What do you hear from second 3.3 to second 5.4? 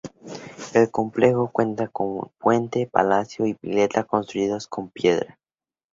y pileta construidos con piedra.